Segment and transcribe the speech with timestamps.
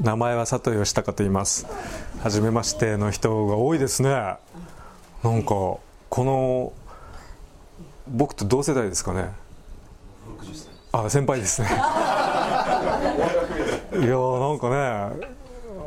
[0.00, 1.66] 名前は佐藤義孝と言います。
[2.22, 4.10] 初めましての人が多いですね。
[4.10, 4.38] な
[5.30, 5.80] んかこ
[6.10, 6.72] の
[8.06, 9.30] 僕と同世代ですかね。
[10.92, 11.68] あ先輩ですね。
[13.92, 15.12] いやなんかね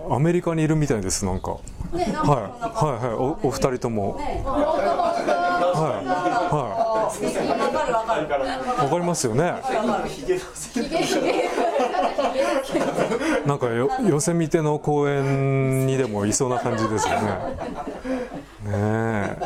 [0.10, 2.02] アメリカにいるみたいですなんか、はい。
[2.02, 3.14] はいはい。
[3.14, 4.26] おお二人とも、はい。
[5.76, 6.10] はい。
[8.84, 9.54] わかりますよね
[13.46, 17.28] なんかよ寄せ見ての公園にでもいそうな感じですよね。
[18.66, 19.38] ねえ。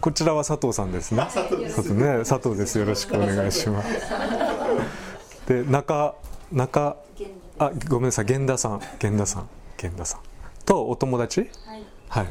[0.00, 1.26] こちらは佐藤さんですね。
[1.32, 2.18] 佐藤ね。
[2.18, 2.78] 佐藤です。
[2.78, 3.88] よろしくお願いします。
[5.46, 6.14] で中
[6.52, 6.96] 中
[7.58, 8.24] あごめんなさい。
[8.24, 8.80] 源田さん。
[9.00, 9.48] 源田さん。
[9.78, 10.20] 源田さん。
[10.64, 11.50] とお友達？
[12.08, 12.26] はい、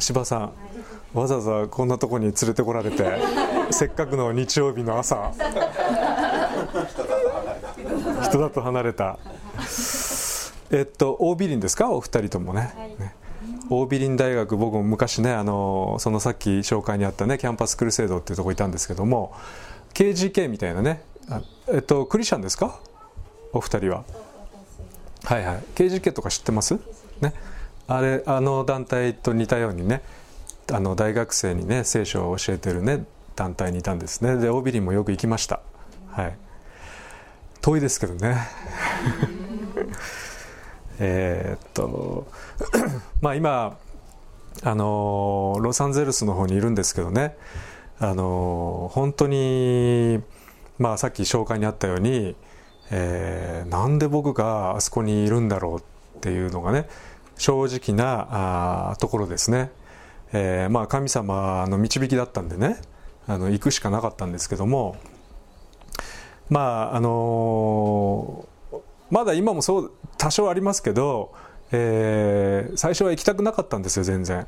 [0.00, 0.52] 柴さん、
[1.14, 3.04] わざわざこんなとこに連れてこられて
[3.70, 5.32] せっかくの日曜日の朝
[8.22, 9.18] 人だと離れた。
[10.70, 11.90] えっと大ビリンですか？
[11.90, 13.14] お二人ともね,、ね。
[13.68, 19.32] 大ビリン大学僕も昔ねあのそのさっき紹介にあったねキャンパスクルセイドっていうとこいたんですけども
[19.94, 21.02] KGK みたいなね。
[21.28, 22.78] あえっとクリスチャンですか？
[23.52, 24.04] お二人は。
[25.24, 25.62] はいはい。
[25.74, 26.78] KGK とか知ってます？
[27.20, 27.34] ね。
[27.88, 30.02] あれあの団体と似たようにね
[30.72, 33.04] あの大学生にね聖書を教えてるね
[33.34, 34.36] 団体にいたんですね。
[34.36, 35.60] でオビリンもよく行きました。
[36.10, 36.36] はい
[37.60, 38.36] 遠いですけどね。
[40.98, 42.26] えっと
[43.20, 43.78] まあ今
[44.62, 47.36] あのロサンゼルスの方にいるんですけどね。
[47.98, 50.22] あの本当に
[50.78, 52.34] まあさっき紹介にあったように
[52.90, 56.88] えー、なんで僕があそこにいるんだろうっていうのがね
[57.38, 59.70] 正直なあところですね、
[60.32, 62.76] えー、まあ神様の導きだったんでね
[63.26, 64.96] あの行くしかなかったんですけども
[66.50, 71.32] まああのー、まだ今もそう多少ありますけど、
[71.72, 74.46] えー、最初は行きたくなかったんですよ全然。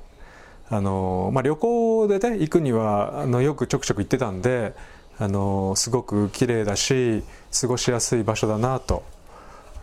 [0.69, 4.75] あのまあ、旅行でね行くにはあのよくちょくちょく行ってたんで
[5.19, 7.23] あのすごく綺麗だし
[7.61, 9.03] 過ごしやすい場所だなと。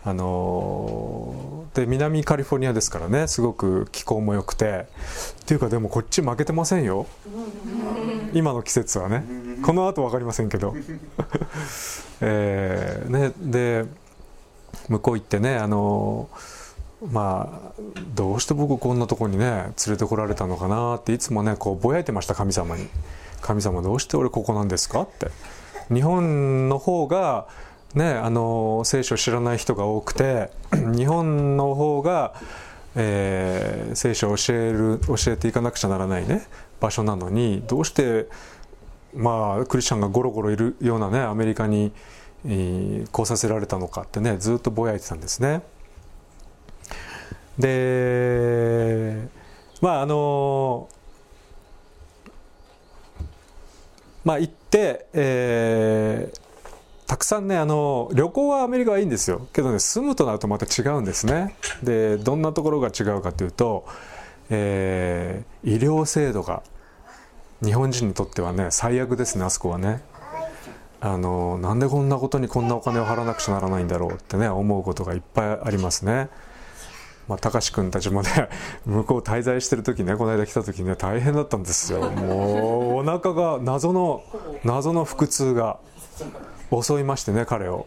[0.02, 4.86] あので南カリフォルニアですからねすごく気候も良くて。
[5.42, 7.06] っていうかでもこっち負けてませんよ。
[8.32, 9.24] 今の季節はね。
[9.62, 10.74] この後分かりませんけど
[12.20, 13.84] えー、ねで
[14.88, 16.28] 向こう行ってねあの
[17.10, 17.80] まあ
[18.14, 22.88] どうして僕こんなとこにね連れてこられたのかなっていつもねこうぼやいてました神様に。
[23.40, 25.30] 神様どうして俺ここなんですかって
[25.92, 27.48] 日本の方が
[27.94, 30.50] ねあの聖書を知らない人が多くて
[30.96, 32.34] 日本の方が、
[32.94, 36.46] えー、聖書を教える教えていかなくちゃならないね
[36.80, 38.28] 場所なのにどうして
[39.14, 41.92] まあクリスチャンがゴロゴロいるようなねアメリカに、
[42.46, 45.62] えー、来させられたのかってねずっとぼやいてたんですね。
[47.58, 49.28] で
[49.80, 50.88] まああの
[54.24, 63.86] まあ、行って、えー、たくさんねあの旅行はアメリカはいいんですよけどね住むとなるとまた違うんですねでどんなところが違うかというと、
[64.50, 66.62] えー、医療制度が
[67.62, 70.02] 日本人にとってはね最悪ですねあそこはね。
[71.02, 76.28] あのなんでこんなことにこんなお金を払わなくちゃならないんだろうってね思うことがいっぱいありますね。
[77.26, 78.28] まあ、高志君たちもね
[78.84, 82.10] 向こう滞在してる時ねこの間来た時ね大変だったんですよ。
[82.10, 84.22] もうお腹が謎の
[84.64, 85.78] 謎の腹痛が
[86.70, 87.86] 襲いましてね彼を。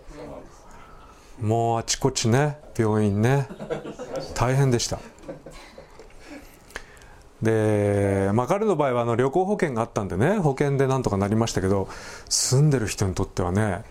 [1.42, 3.48] もうあちこちね病院ね
[4.34, 5.00] 大変でした。
[7.44, 11.90] で、まあ、彼の場合はあの旅行保険があったんでね保険でなんとかなりましたけど
[12.30, 13.84] 住んでる人にとってはね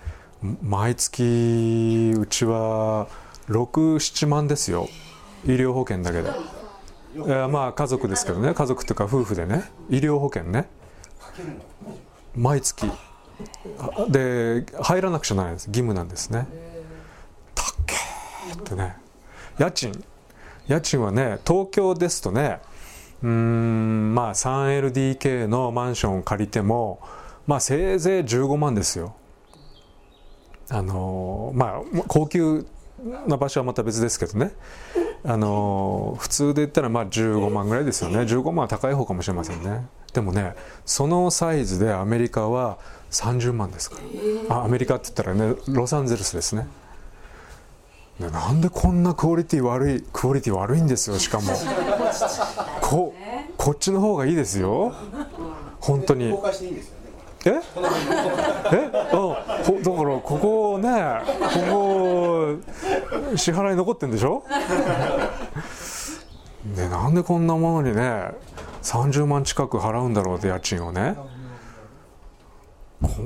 [0.63, 3.07] 毎月うちは
[3.49, 4.89] 67万ですよ。
[5.45, 6.31] 医療保険だけで。
[7.15, 10.69] いやまあ家族ですけどね家族というか夫婦でね医療保険ね。
[12.35, 12.91] 毎月。
[14.09, 15.67] で入らなくちゃならないです。
[15.67, 16.47] 義務なんですね。
[17.55, 18.97] たっけーってね。
[19.59, 20.05] 家賃。
[20.67, 22.61] 家賃はね東京ですとね
[23.23, 27.01] うんまあ 3LDK のマンションを借りても
[27.47, 29.15] まあせいぜい15万ですよ。
[30.71, 32.67] あのまあ高級
[33.27, 34.53] な場所はまた別ですけどね。
[35.25, 38.21] あの普通で言ったらまあ15万ぐらいですよね。
[38.21, 39.87] 15万は高い方かもしれませんね。
[40.13, 40.55] でもね
[40.85, 42.79] そのサイズでアメリカは
[43.11, 43.97] 30万ですか
[44.49, 44.57] ら。
[44.57, 46.67] あアメリカって言ったらねロサンゼルスですね。
[48.31, 51.53] なんでこんなクオリティ悪いクオリティ悪いんですよしかも。
[52.81, 53.15] こ
[53.57, 54.93] こっちの方がいいですよ。
[55.81, 56.31] 本当に。
[57.45, 57.51] え？
[57.51, 57.53] え？
[57.53, 57.61] あ
[58.71, 62.57] だからここねここ
[63.37, 64.45] 支払い残ってんでしょ？
[66.77, 68.31] で なんでこんなものにね
[68.83, 71.17] 30万近く払うんだろうって家賃をね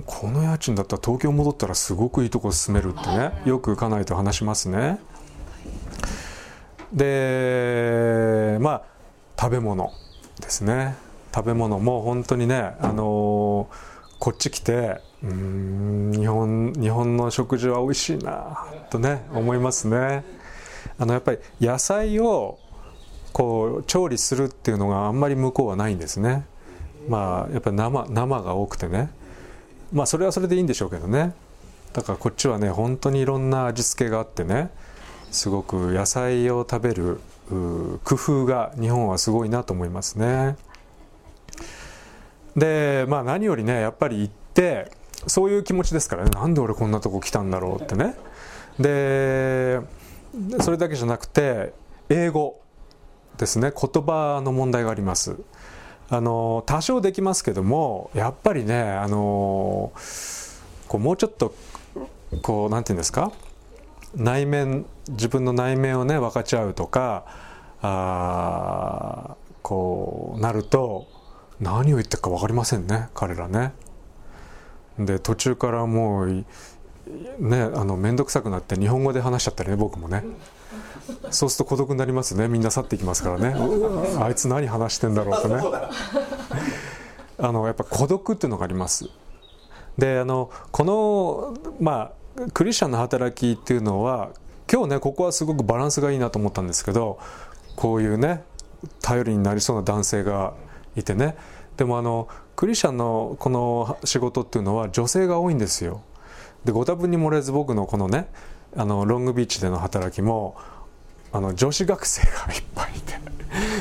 [0.07, 4.99] この家賃だったら東京戻ったらすごくいいとこ住めるってねよく家内と話しますね。
[6.93, 8.83] でまあ
[9.39, 9.93] 食べ物
[10.41, 10.95] ですね。
[11.35, 13.69] 食べ物も本当にねあの
[14.19, 20.25] こっち来てうん日本日本の食事は美味しいなとね思いますね。
[20.99, 22.59] あのやっぱり野菜を
[23.33, 26.47] こう調理するっていうのがあんまり向こうはないんですね。
[27.09, 29.11] まあやっぱり生生が多くてね
[29.93, 31.35] まあそれはそれでいいんでしょうけどね。
[31.93, 34.71] だからこっちはね本当にいろんな味付けがあってね
[35.31, 40.57] すごく野菜を食べる工夫が日本はすごいなと思いますね。
[42.57, 44.91] でまあ何よりねやっぱり行って
[45.27, 46.31] そういう気持ちですからね。
[46.31, 48.15] なんで俺こんなとこ来たんだろうってね。
[48.79, 49.81] で
[50.61, 51.73] それだけじゃなくて
[52.09, 52.61] 英語
[53.39, 53.73] ですね。
[53.73, 55.37] 言葉の問題があります。
[56.09, 59.93] あの多少できますけどもやっぱりねあの
[60.89, 61.55] こうもうちょっと
[62.43, 63.33] こうなんていうんですか？
[64.15, 67.25] 内面自分の内面をね分かち合うとか
[67.83, 71.09] あこうなると
[71.61, 73.73] 何を言ってるか分かりませんね彼らね。
[74.99, 76.45] で途中からもう
[77.39, 80.25] ねあの面倒くさくなって日本語で話しちゃったりね僕もね
[81.31, 82.49] そうすると孤独になりますね。
[82.49, 83.55] みんな去っていきますからね。
[84.21, 85.63] あいつ何話してんだろうとね。
[87.39, 89.09] あのやっぱ孤独っていうのがあります。
[89.99, 94.31] であのこのまあクリスチャンの働きっていうのは
[94.71, 97.19] 今日ねここはすごくバランスがいいなと思ったんですけど
[97.77, 98.43] こういうね
[99.01, 100.55] 頼りになりそうな男性が
[100.97, 101.37] いてね。
[101.77, 106.03] でもあのクリスチャンのこの仕事っていうのは女性が多いんですよ。
[106.65, 108.29] でご多分に漏れず僕のこのね
[108.77, 110.57] あのロングビーチでの働きも
[111.37, 113.15] あの女子学生がいっぱいいて。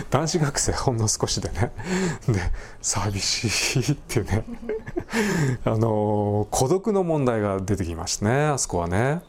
[0.09, 1.71] 男子学生ほんの少しでね。
[2.27, 2.41] で
[2.81, 4.43] 寂しいっていうね。
[5.63, 9.21] あの孤独の問題が出てきましたねあそこはね。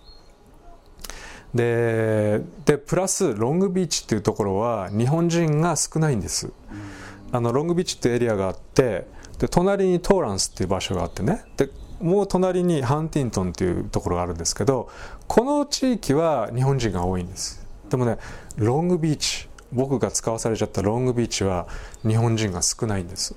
[1.54, 6.50] ででプラスロングビーチっていうところは日本人が少ないんです。
[7.30, 9.06] あのロングビーチってエリアがあって
[9.38, 11.44] で隣にトーランスっていう場所があってね。
[11.56, 11.70] で
[12.00, 14.90] もう隣にハンティントンっていうところがあるんですけど
[15.26, 17.65] この地域は日本人が多いんです。
[17.88, 18.18] でもね
[18.56, 21.66] ロングビーチ僕が使わされちゃったロングビーチは
[22.06, 23.34] 日本人が少ないんです。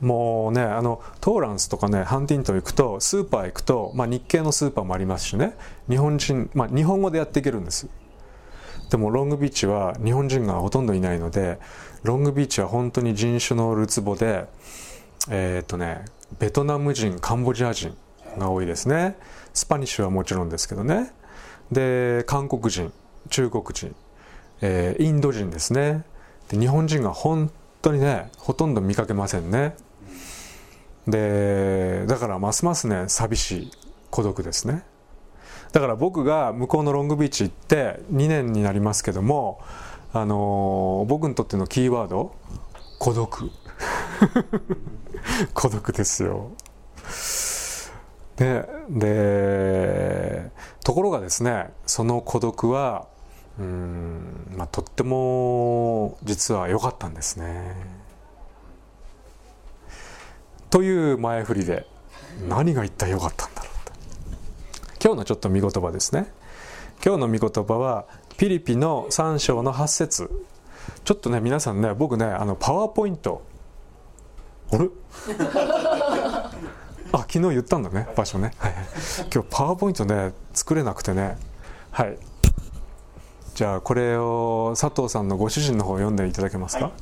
[0.00, 5.56] もうねあのトーランスとかねハンティントン行くとスーパー行くと、まあ、日系のスーパーもありますしね。
[5.88, 7.88] 日本人、まあ、日本語でやっていけるんです。
[8.90, 11.58] でもロングビーチは日本人がほとんどいないので
[12.02, 14.46] ロングビーチは本当に人種のるつぼで
[15.28, 16.04] えー、っとね
[16.38, 17.96] ベトナム人カンボジア人
[18.38, 19.16] が多いですね。
[19.54, 21.12] スパニッシュはもちろんですけどね。
[21.72, 22.92] で韓国人。
[23.28, 23.94] 中国人、
[24.60, 26.04] えー、インド人ですね。
[26.48, 27.50] で日本人が本
[27.82, 29.76] 当にねほとんど見かけませんね。
[31.06, 33.70] でだからますますね寂しい
[34.10, 34.84] 孤独ですね。
[35.72, 39.60] だから僕が向こうのロングビーチ行って2年になりますけども
[40.12, 42.34] あのー、僕にとってのキーワード
[42.98, 43.50] 孤独。
[45.52, 46.52] 孤独ですよ。
[48.36, 50.50] でで
[50.84, 53.08] ところがですねその孤独は
[53.58, 57.74] うん、まあ、とっても実は良かったんですね。
[60.68, 61.86] という前振りで
[62.48, 63.72] 何が一体良かったんだろう
[64.98, 66.30] と今日のちょっと見言葉ですね。
[67.04, 68.04] 今日の見言葉は
[68.36, 70.30] ピリピの3章の8節。
[71.04, 73.42] ちょっとね皆さんね僕ねあのパワーポイント。
[74.70, 74.88] あれ？
[77.12, 78.74] あ昨日言ったんだね場所ね、はい、
[79.32, 81.38] 今日パワーポイントね作れなくてね。
[81.90, 82.18] はい。
[83.56, 86.92] じゃあこれを佐藤さんのご主人の方を読んでいただけますか、はい。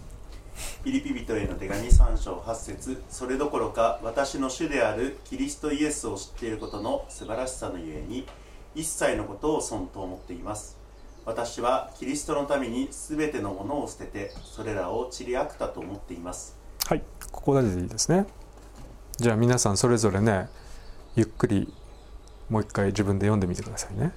[0.85, 8.25] ピリピ人への手紙3章8節それどころか私の主であるキリストイエスを知っていることの素晴らしさのゆえに
[8.77, 10.79] 一切のことを損と思っています。
[11.27, 16.57] 私はキリストのために全てのものを捨ててそれらを散りあくたと思っています。
[16.87, 17.03] はい。
[17.33, 18.27] ここでいいですね。
[19.19, 20.49] じゃあ皆さんそれぞれね
[21.17, 21.75] ゆっくり
[22.49, 24.13] もう一回自分で読んでみてくださいね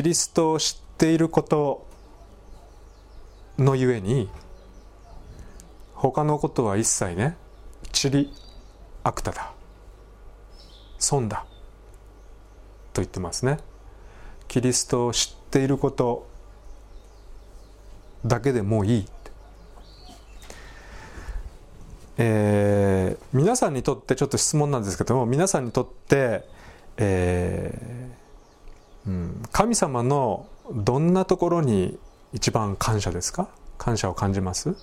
[0.00, 1.86] キリストを知っていること
[3.58, 4.30] のゆえに
[5.92, 7.36] 他のことは一切ね
[7.92, 8.32] 散り
[9.04, 9.52] あくただ
[10.98, 11.44] 損だ
[12.94, 13.58] と言ってますね。
[14.48, 16.26] キリストを知っていること
[18.24, 19.06] だけでもういい。
[22.16, 26.48] えー、皆さんにとってちょっと質問なんですけども皆さんにとって、
[26.96, 28.19] えー
[29.52, 31.98] 神様のどんなところに
[32.32, 33.48] 一番感謝ですか？
[33.78, 34.76] 感謝を感じます？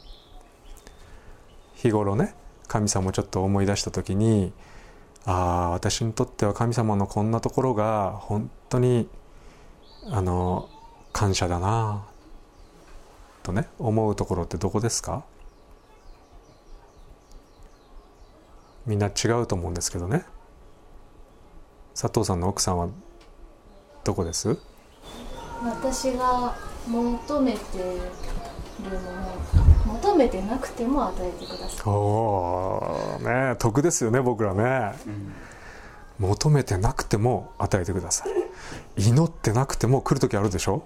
[1.75, 2.33] 日頃ね
[2.67, 4.51] 神様をちょっと思い出した時に
[5.25, 9.07] ああ私にとっては神様のこんなところが本当に
[10.09, 10.67] あの
[11.13, 12.05] 感謝だな
[13.43, 15.23] とね思うところってどこですか？
[18.85, 20.25] みんな違うと思うんですけどね。
[21.93, 22.89] 佐藤さんの奥さんは
[24.07, 24.57] どこです？
[25.61, 26.55] 私が
[26.87, 27.83] 求めてる
[28.85, 31.89] のも求めてなくても与えてください。
[31.89, 38.23] おね得ですよね僕らね、うん、求めてなくても与えてくださ
[38.95, 39.09] い。
[39.09, 40.83] 祈ってなくても来る時あるでしょ？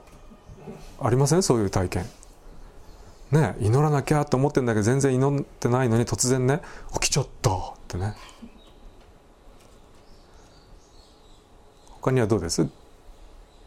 [0.99, 1.43] ありません？
[1.43, 2.05] そういう体験。
[3.29, 6.61] ね祈らなきゃと思ってんだけど全然祈ってないのに突然ね
[6.93, 8.15] 起きちゃったってね。
[12.01, 12.67] 他にはどうです？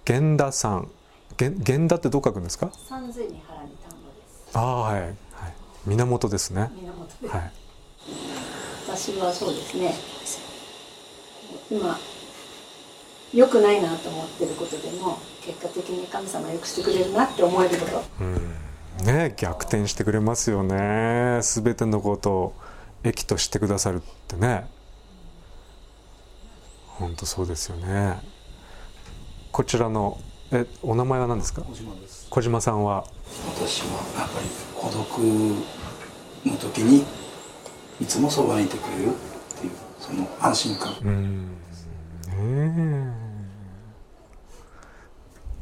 [0.08, 0.90] 源田さん。
[1.36, 2.70] 源田ってどう書くんですか？
[2.88, 4.56] 三髄に腹に田んぼです。
[4.56, 5.14] ああはい、はい、
[5.84, 6.70] 源ですね。
[6.76, 7.52] 源です、はい、
[8.86, 9.94] 私はそうですね。
[11.70, 11.98] 今
[13.32, 18.56] 良くないなと思ってることでも結果的に神様よくしてくれるなって思えること、うん。
[19.04, 21.40] ね逆転してくれますよね。
[21.42, 22.54] 全てのことを
[23.02, 24.68] 益としてくださるってね。
[26.90, 28.20] 本当そうですよね
[29.54, 30.18] こちらの
[30.50, 31.62] えお名前は何ですか？
[31.62, 32.26] 小島です。
[32.28, 33.04] 小島さんは？
[33.56, 33.86] 私は
[34.18, 35.06] やっぱり孤独
[36.44, 37.04] の時に
[38.00, 40.96] いつもそばにいてくれるっていうその安心感。
[41.02, 41.52] うん。
[43.06, 43.12] ね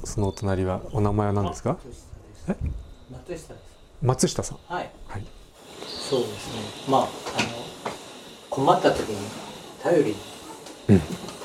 [0.04, 1.76] そのお隣はお名前は何ですか？
[2.48, 2.56] え
[3.10, 3.52] 松下です。
[4.00, 4.58] 松下さん。
[4.68, 5.26] はい、はい、
[5.86, 6.62] そうですね。
[6.88, 7.08] まああの
[8.48, 9.18] 困った時に
[9.82, 10.16] 頼り、うん、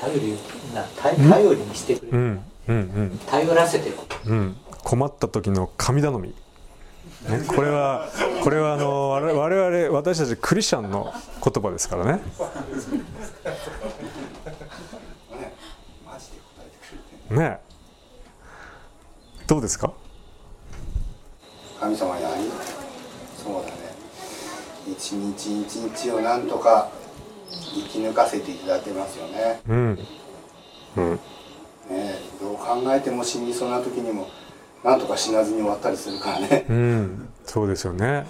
[0.00, 0.38] 頼り
[0.74, 2.42] な頼りにしてくれる、うん。
[2.68, 2.76] うん。
[2.76, 2.78] う
[3.14, 6.28] ん、頼らせてる、うん、困った時の神頼み。
[6.28, 6.34] ね、
[7.46, 8.08] これは
[8.44, 11.12] これはあの我々私たちクリスチャンの
[11.42, 12.22] 言葉ですからね。
[17.30, 17.58] ね。
[19.46, 19.92] どうですか？
[21.80, 22.50] 神様に会い
[23.36, 23.74] そうだね。
[24.86, 26.88] 一日一日をなんとか
[27.50, 29.60] 生き抜かせていただけますよね。
[29.68, 29.98] うん、
[30.96, 31.18] うん、ね
[32.40, 34.28] どう考えても死にそうな時にも
[34.84, 36.66] なんとか死なずに終わったりするからね。
[36.68, 37.28] うん。
[37.44, 38.26] そうですよね。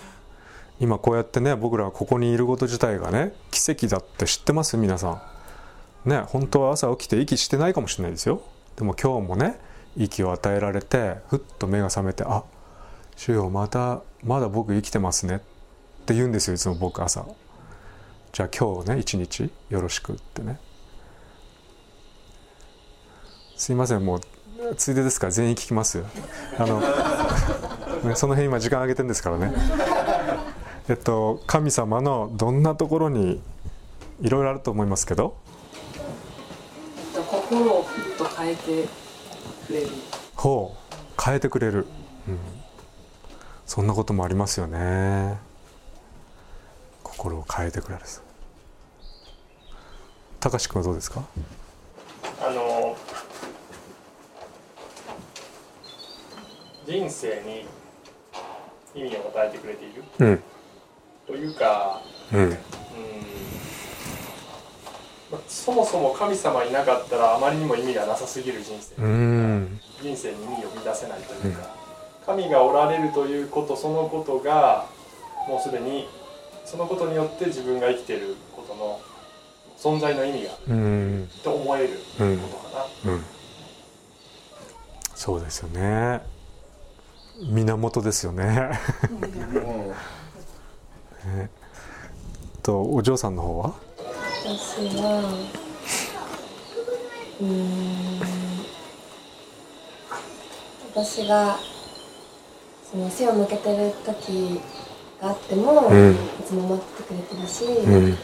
[0.80, 4.76] 今こうやってね僕らはここにいること自体がね奇跡だって知ってます？
[4.76, 5.22] 皆さ
[6.06, 6.08] ん。
[6.08, 8.42] ね本当は朝起きて息してないかもしれないですよ。
[8.76, 9.58] でも今日もね
[9.96, 12.44] 息を与えられてふっと目が覚めてあ
[13.16, 15.36] 主よまたまだ僕生きてますね。
[15.36, 15.40] っ
[16.06, 17.26] て言うんですよいつも僕朝
[18.32, 20.58] じゃあ今日ね一日よろしくってね。
[23.56, 24.20] すいませんもう
[24.76, 26.02] ついでですから全員聞きます
[26.58, 29.52] あの、ね、その辺今時間あげてるんですからね。
[30.88, 33.42] えっと神様のどんなところに
[34.20, 35.34] いろいろあると思いますけど？
[37.14, 38.88] 心をふっと変えて
[39.66, 39.88] くれる。
[40.36, 41.86] ほう変えてくれる、
[42.28, 42.38] うん。
[43.66, 45.38] そんなこともありますよね
[47.18, 48.04] 心を変えてくれる
[50.38, 51.24] 高志君はどうですか？
[52.40, 52.96] あの
[56.86, 57.66] 人生に
[58.94, 60.42] 意味を与えてくれている、うん、
[61.26, 62.00] というか、
[62.32, 62.40] うん。
[62.40, 62.56] うん。
[65.48, 71.68] そもそも神様いなかったらあまりにも意味がなさすぎる人生、うん、人生に意味を見出せないというか、
[72.24, 74.86] 神がおられるということそのことが
[75.48, 76.06] もうすでに
[76.70, 79.00] そのことによって自分が生きていることの
[79.78, 83.18] 存在の意味が、うん、と思えることかな、うん。
[83.18, 83.24] うん、
[85.14, 86.20] そうですよね。
[87.40, 88.44] 源ですよね。
[91.24, 91.48] ね
[92.62, 93.74] とお嬢さんの方は？
[94.44, 95.22] 私は
[97.40, 98.20] うん。
[100.94, 101.58] 私が
[102.90, 104.60] その背を向けてる時
[105.20, 108.18] があっても、うん、いつも待ってくれてるし、うん、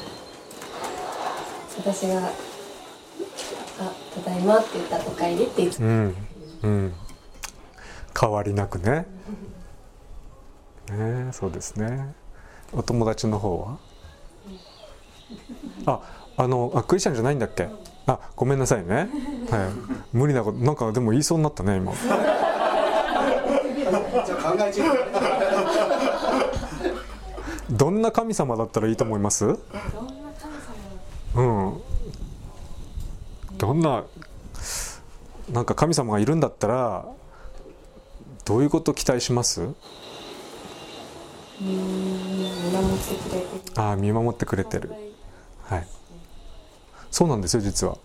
[1.78, 2.18] 私が
[3.80, 6.14] 「あただいま」って言ったら「おかえり」っていつも、うん。
[6.62, 6.92] うん、
[8.18, 9.06] 変わりなくね。
[10.90, 12.14] ねそうですね。
[12.72, 13.78] お友達の方は？
[15.86, 16.00] あ
[16.36, 17.68] あのあクリスチャンじゃないんだっけ？
[18.06, 19.08] あごめんなさいね、はい、
[20.12, 21.92] 無理なことなんかでも言いそうになったね今。
[24.26, 24.82] じゃあ考え中
[27.74, 29.46] どんな神様だったらいいと思います？
[29.46, 29.60] どんな
[30.38, 30.54] 神
[31.34, 31.42] 様う
[31.74, 33.58] ん。
[33.58, 34.04] どんな
[35.52, 37.04] なんか神様がいるんだったら
[38.44, 39.68] どういうこと期待します？
[43.76, 44.92] ああ見守ってくれてる。
[45.64, 45.86] はい。
[47.10, 47.96] そうなんですよ実は。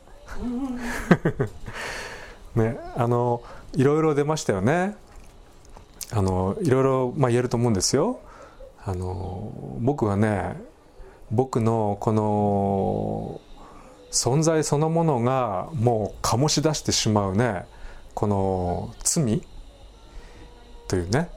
[2.55, 4.95] ねあのいろいろ出ましたよね。
[6.11, 8.19] あのいろいろ、まあ、言えると思うんですよ
[8.89, 10.55] あの僕はね
[11.29, 13.39] 僕のこの
[14.11, 17.65] 存在そのものがもう醸し出してしまうね
[18.15, 19.43] この罪？
[20.87, 21.29] というね。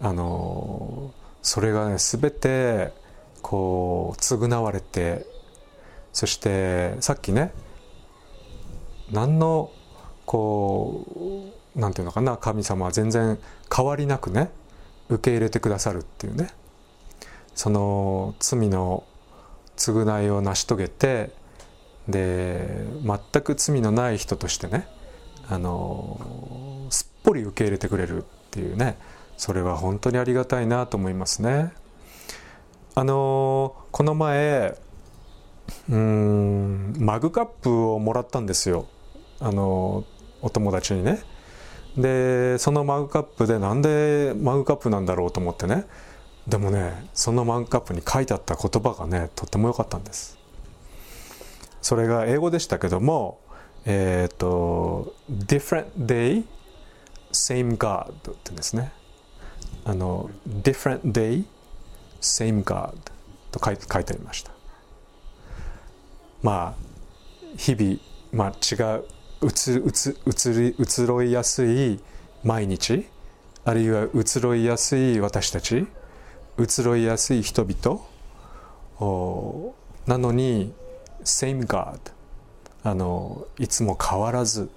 [0.00, 2.94] あのそれがね全て
[3.42, 5.26] こう償われて
[6.14, 7.52] そしてさっきね
[9.12, 9.70] 何の
[10.24, 13.38] こうなんていうのかな神様は全然
[13.70, 14.50] 変わりなくね
[15.10, 16.48] 受け入れてくださるっていうね。
[17.60, 19.04] その罪の
[19.76, 21.30] 償いを成し遂げて
[22.08, 24.88] で全く罪のない人としてね
[25.46, 28.96] あのすっぽり受け入れてくれるっていうね
[29.36, 31.74] それは本当にありがたいなと思いますね。
[32.94, 34.78] あのこの前
[35.90, 38.86] うんマグカップをもらったんですよ。
[39.38, 40.06] あの
[40.40, 41.20] お友達にね。
[41.98, 45.84] でそのマグカップでなんでマグカップなんだろうと思ってね。
[46.50, 50.36] でもねそのマグカップに書いてあった言葉がねとっても良かったんです。
[51.80, 53.40] それが英語でしたけども
[53.86, 56.44] えっ、と different day
[57.32, 58.92] same God って言うんですね。
[59.84, 61.44] あの different day
[62.20, 62.94] same God
[63.52, 64.50] と書い書いてありました。
[66.42, 66.90] まあ
[67.56, 67.98] 日々、
[68.32, 69.04] まあ、違う
[69.42, 72.00] うつうつ移り移ろいやすい
[72.42, 73.06] 毎日
[73.64, 75.86] あるいは移ろいやすい私たち
[76.58, 78.00] 移ろいやすい人々。
[80.06, 80.72] なのに
[81.24, 81.98] same God
[82.82, 84.70] あのいつも変わらず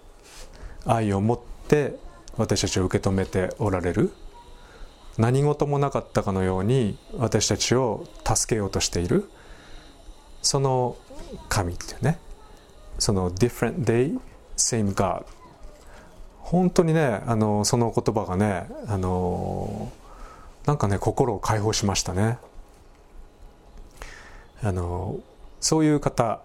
[0.86, 1.97] 愛を持って
[2.38, 4.12] 私たちを受け止めておられる。
[5.17, 9.29] 何事もなかったかのように私たちを助けようとしている。
[10.41, 10.97] その
[11.49, 12.19] 神っていうね。
[12.99, 14.19] その different day
[14.55, 15.25] same God
[16.39, 19.91] 本当にねあのその言葉がねあの
[20.65, 22.38] なんかね心を解放しましたね。
[24.62, 25.19] あの
[25.60, 26.41] そういう方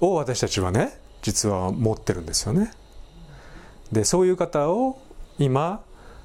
[0.00, 2.72] を私たちはね実は持ってるんですよね。
[3.90, 5.00] でそういう方を
[5.38, 5.82] 今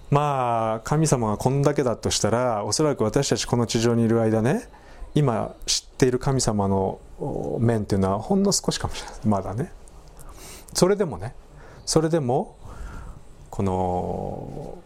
[0.10, 4.68] まあ神様がこんだけだとしたらおそらく私たちこの地上にいる間ね
[5.16, 7.00] 今知っている神様の
[7.60, 9.20] 面っていうのはほんの少しかもしれない。
[9.26, 9.72] まだね。
[10.74, 11.36] それでもね
[11.86, 12.58] それでも
[13.50, 14.78] この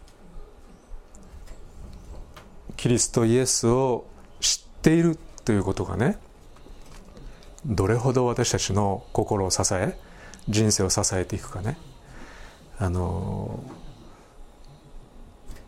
[2.86, 4.06] キリストイエスを
[4.38, 6.18] 知っているということがね
[7.66, 9.98] どれほど私たちの心を支え
[10.48, 11.78] 人生を支えていくかね
[12.78, 13.58] あの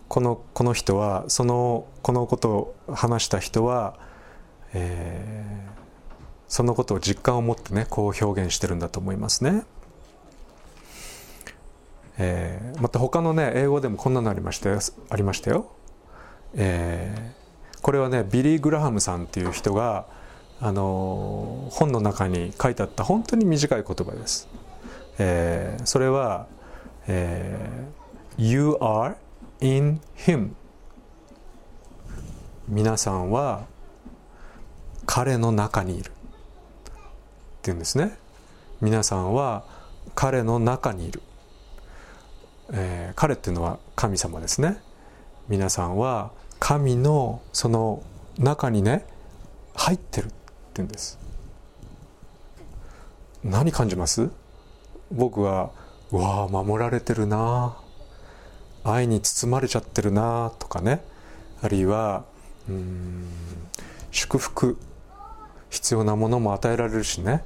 [0.07, 3.98] このこの人はそのこのことを話した人は、
[4.72, 5.70] えー、
[6.46, 9.64] そのことを実感を持ってねこう表現してるんだと思いますね。
[12.16, 14.78] えー、また他のね英語でもこんなのありましたよ
[15.11, 15.72] ありましたよ。
[16.54, 20.06] えー、これはねビリー・グラハムさんっていう人が
[20.61, 24.48] あの本の中に書いてあった本当に短い言葉です。
[25.18, 26.46] えー、それは、
[27.06, 29.16] えー、You are
[29.61, 30.50] in him.
[32.68, 33.66] 皆さんは
[35.06, 36.11] 彼の中にいる。
[36.11, 36.12] っ
[37.62, 38.16] ていうんですね。
[38.80, 39.64] 皆さんは
[40.14, 41.20] 彼の中にいる、
[42.72, 44.80] えー、彼っていうのは神様ですね。
[45.48, 46.30] 皆さんは
[46.61, 48.03] 神のその
[48.38, 49.05] 中にね
[49.75, 50.35] 入ってるって
[50.77, 51.18] 言うんです。
[53.44, 54.31] 何感じます？
[55.11, 55.71] 僕は
[56.11, 57.77] うわあ守られてるな。
[58.85, 60.53] 愛に包まれちゃってるな。
[60.59, 61.03] とかね。
[61.62, 62.25] あるいは
[62.68, 63.27] うん
[64.11, 64.79] 祝福
[65.71, 67.44] 必要なものも与えられるしね。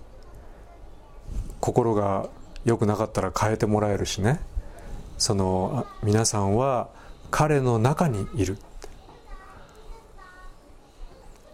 [1.61, 2.29] 心が
[2.65, 4.41] 良くなかったら変えてもらえるしね。
[5.19, 6.89] その皆さんは
[7.31, 8.59] 彼の中にいる。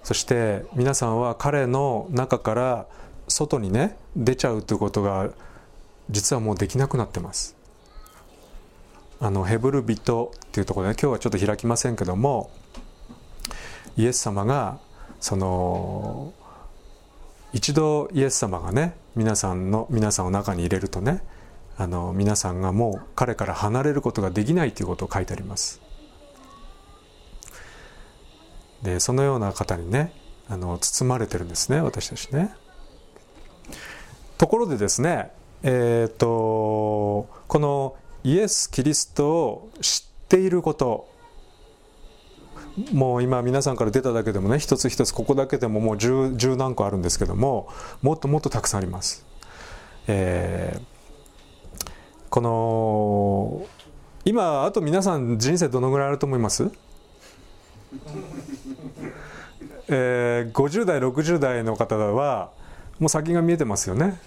[0.08, 2.86] そして皆さんは彼の中から
[3.28, 5.28] 外にね出ちゃうということが
[6.08, 7.54] 実はもうできなくなってます。
[9.20, 12.50] あのヘブル人っていうところで、ね、今日はちょっと開きませんけども
[13.98, 14.78] イエス様が
[15.20, 16.32] その
[17.52, 21.22] 一度イエス様がね皆さんの皆さんを中に入れるとね
[21.76, 25.86] あの皆さんがもう彼から離れることができないということを書いてあります。
[28.82, 30.12] でそのような方にね
[30.48, 32.54] あの包まれてるんですね私たちね。
[34.38, 41.08] ところでですねえっ、ー、とこのイエス・キリストを知っていること
[42.92, 47.68] もう今皆さんから出ただけでもね一つ一つここだけでももう十十何個あるんですけども
[48.02, 49.26] もっともっとたくさんあります、
[50.06, 51.88] えー、
[52.30, 53.66] この
[54.24, 56.70] 今あと皆さん人生どのぐらいあると思います？
[59.88, 62.50] えー、50代60代の方は
[62.98, 64.20] もう先が見えてますよね。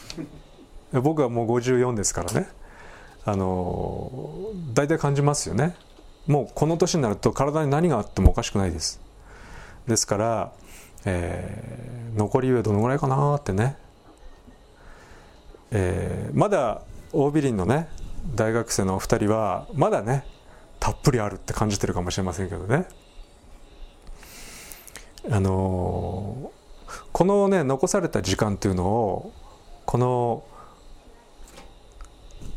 [0.92, 2.48] 僕はもう54ですからね。
[3.24, 5.74] あの大体感じますよね。
[6.26, 9.00] もうこの年になると体に何があってもおかしくないです。
[9.86, 10.52] ですから、
[11.04, 13.76] えー、残り上どのぐらいかなってね、
[15.70, 17.88] えー、まだ大ビリンのね
[18.34, 20.24] 大学生のお二人はまだね
[20.84, 22.84] たっぷりあるって感じてるかもしれませんけどね。
[25.30, 29.32] あのー、このね残された時間というのを
[29.86, 30.44] この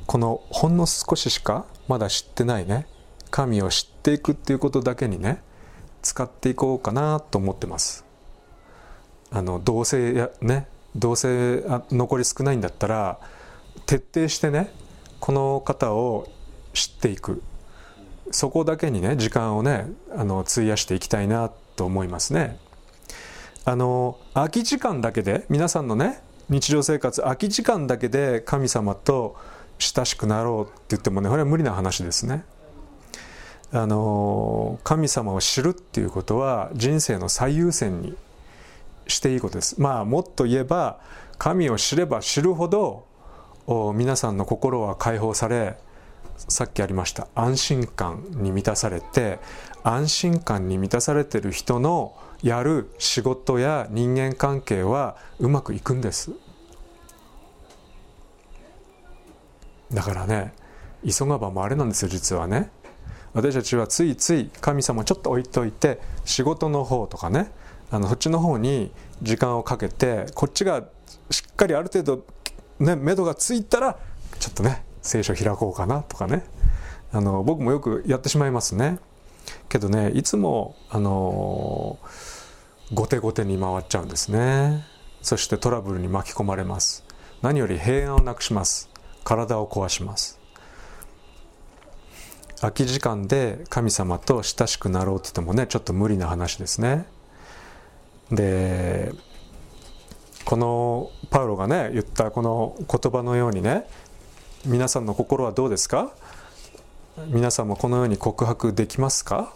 [0.08, 2.86] このほんの少ししかまだ知ってないね
[3.32, 5.42] 神を知っていくっていうことだけにね
[6.02, 8.04] 使っていこうかなと思ってます。
[9.32, 13.22] あのどうせやねどうせ残り少ないんだったら
[13.86, 14.70] 徹底してね
[15.22, 16.28] この方を
[16.74, 17.42] 知っていく。
[18.32, 22.58] そこだけにね時間をねあの費やしていきたいなと思いますね。
[23.66, 29.36] あの空き時間だけで皆さんのね日常生活空き時間だけで神様と
[29.80, 32.46] 親しくなろうって言ってもねこれは無理な話ですね。
[33.74, 38.16] あの神様を知るっていうことは人生の最優先に
[39.08, 39.82] していいことです。
[39.82, 41.00] まあもっと言えば
[41.38, 43.06] 神を知れば知るほど
[43.96, 45.78] 皆さんの心は解放され
[46.38, 49.39] さっきありました安心感に満たされて
[49.84, 56.32] 安心感に満たされてる人のやる仕事や人間関係はうまくいくんです。
[59.91, 60.54] だからね
[61.04, 62.69] 急がばもあれなんですよ実はね。
[63.34, 67.52] 私たちはついつい神様ちょっと置いといて仕事の方とかね
[67.91, 70.84] あのそっちの方に時間をかけてこっちが
[71.30, 72.26] しっかりある程度
[72.80, 73.97] ね目処がついたら
[74.39, 76.43] ちょっとね聖書開こうかなとかね。
[77.12, 79.00] あの僕もよくやってしまいますね。
[79.70, 81.98] けどねいつもあの
[82.93, 84.86] 後手後手に回っちゃうんですね。
[85.22, 87.06] そしてトラブルに巻き込まれます。
[87.41, 88.89] 何より平安をなくします。
[89.24, 90.39] 体を壊します。
[92.60, 97.06] 空き時間で神様と親しくなろうって言ってもねちょっと無理な話ですね。
[98.32, 99.13] で
[100.43, 103.88] このパウロがね言ったこの言葉のようにね
[104.65, 106.12] 皆さんの心はどうですか？
[107.28, 109.54] 皆さんもこのように告白できますか？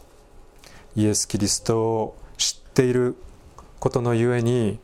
[0.96, 3.16] イエス・キリストを知っている
[3.80, 4.80] ことのゆえに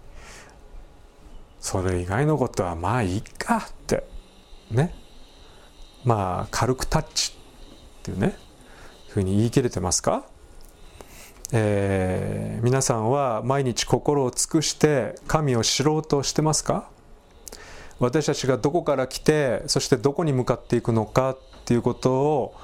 [1.59, 4.05] それ以外のことはまあいいかって
[4.71, 4.93] ね。
[6.03, 7.33] まあ軽くタッチ
[7.99, 8.35] っていうね
[9.09, 10.25] ふうに言い切れてますか、
[11.51, 16.89] えー、皆さんは毎日心を尽くして神を知ろうとしてますか？
[17.99, 22.55] 私たちがどこから来てそしてどこに向かっていくのかっていうことを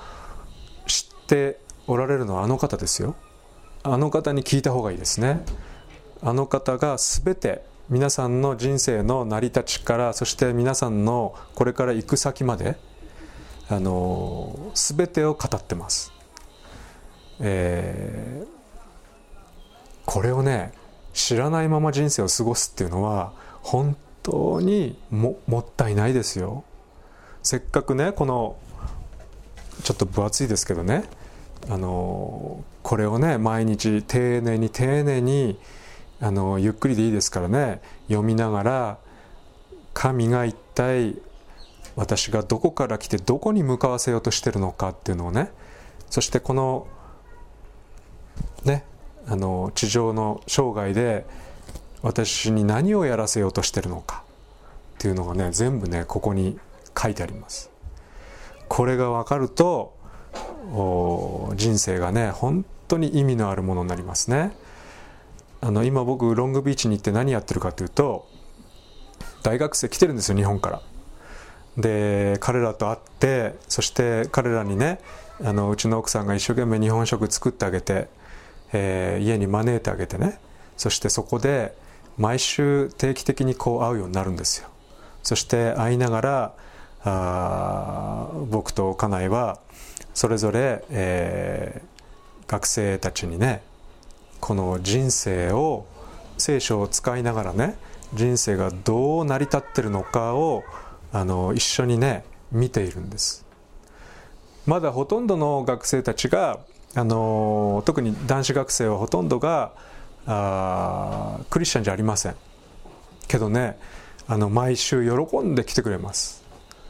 [0.86, 3.16] 知っておられるのはあの方ですよ。
[3.84, 5.44] あの方に聞いた方がいいですね。
[6.22, 12.78] あの方が全て皆さんの人生の成り立ちからそして皆さんのこれから行く先まで
[13.70, 16.14] あの全てを語ってます、
[17.42, 18.48] えー、
[20.06, 20.72] これをね
[21.12, 26.64] 知らないまま人生を過ごすっていうのは本当にももったいないですよ。
[27.44, 28.56] せっかくねこの
[29.84, 31.04] ちょっと分厚いですけどね
[31.70, 35.60] あのこれをね毎日丁寧に丁寧に
[36.22, 38.98] あのゆっくりでいいですからね読みながら
[39.94, 41.18] 神が一体
[41.96, 45.52] 私がどこから来てどこに向かわせようとしてるのかっていうのをね
[46.10, 46.88] そしてこの
[48.64, 48.86] ね
[49.28, 51.26] あの地上の生涯で
[52.04, 54.24] 私に何をやらせようとしてるのか。
[54.96, 56.58] っていうのがね全部ねここに
[56.98, 57.72] 書いてあります。
[58.70, 59.94] これが分かると
[61.56, 64.56] 人生がね本当に意味のあるものになりますね。
[65.62, 68.28] あの今僕ロングビーチに行って何やってるかというと
[69.42, 70.82] 大学生来てるんですよ日本から。
[71.78, 75.00] で彼らと会ってそして彼らにね
[75.44, 78.08] あのうちの奥さんが一生懸命日本食作ってあげて、
[78.74, 80.40] えー、家に招いてあげてね。
[80.78, 81.76] そしてそこで、
[82.18, 84.70] 毎週定期的にこう会うようになるんですよ。
[85.24, 86.54] そして会いながら
[87.04, 89.60] あ僕と家内は
[90.14, 93.64] それぞれ、えー、学生たちにね
[94.40, 95.86] この人生を
[96.38, 97.76] 聖書を使いながらね
[98.14, 100.64] 人生がどう成り立ってるのかを
[101.12, 103.46] あの一緒にね見ているんです。
[104.66, 106.60] まだほとんどの学生たちが
[106.96, 109.74] あの特に男子学生はほとんどが
[110.26, 112.36] あクリスチャンじゃありません。
[113.28, 113.78] けどね
[114.28, 116.44] あの毎週喜んで来てくれます。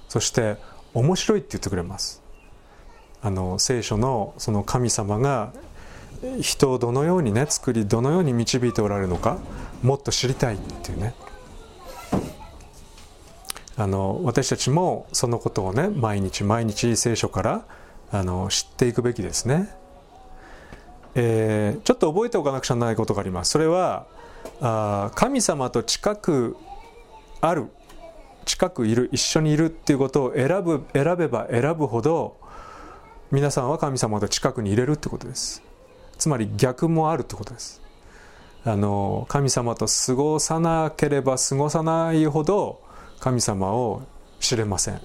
[0.10, 0.58] そして
[0.94, 2.22] 面白いって言ってくれます。
[3.22, 5.54] あの聖書のその神様が
[6.42, 9.38] 人をどのようにね作りどのように導いておられるのか
[9.82, 11.16] もっと知りたいっていうね。
[13.76, 17.66] あの私たちもそのことをね毎日毎日聖書から
[18.12, 19.74] あの知っていくべきですね、
[21.16, 23.52] えー、ちょっと覚えておかなくちゃならないことがあります。
[23.52, 24.08] それは
[24.62, 26.58] あ神様と近く
[27.42, 27.68] ある
[28.46, 32.38] 近くいる一緒にいるっていうことを選ぶ選べば選ぶほど
[33.32, 35.64] 皆さんは神様と近くに入れるってことです。
[36.18, 37.82] つまり逆もあるってことです。
[38.66, 42.82] あの神様と過ごさなければ過ごさないほど
[43.20, 44.04] 神様を
[44.40, 45.02] 知れません、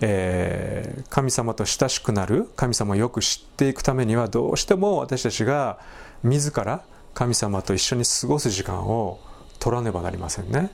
[0.00, 5.78] えー、神様と親しくなる神様をよく知っていくためにはどうしても私たちが
[6.22, 6.84] 自ら
[7.14, 9.18] 神様と一緒に過ごす時間を
[9.58, 10.70] 取らねばなりませんね。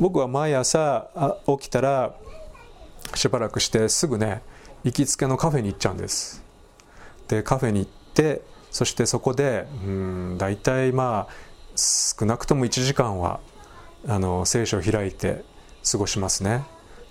[0.00, 1.08] 僕は毎朝
[1.46, 2.14] 起きたら
[3.14, 4.42] しばらくしてすぐね
[4.82, 6.42] 行きつけのカフェに行っちゃうんです。
[7.28, 11.32] でカフェに行ってそしてそこでうん大体まあ
[11.76, 13.40] 少なくとも1時間は
[14.06, 15.44] あの聖書を開いて
[15.90, 16.64] 過ごしますね。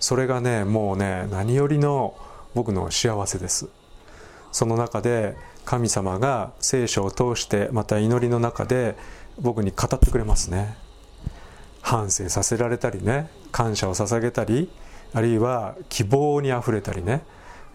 [0.04, 2.14] それがねもうね何よりの
[2.54, 3.70] 僕の幸せです。
[4.52, 8.98] その中で神様が聖書を通してまた祈りの中で
[9.40, 10.76] 僕に語ってくれますね。
[11.82, 14.70] 反省させられたりね感謝を捧げたり
[15.14, 17.22] あるいは希望にあふれたりね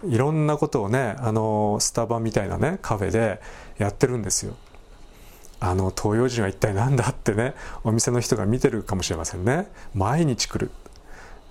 [0.05, 3.41] いろんなことをねあのスタバみたいなねカフェで
[3.79, 4.55] やってるんですよ。
[5.61, 9.69] あの東洋人は一体何だってねお店の人が見てるかもしれませんね。
[9.95, 10.71] 毎日来る。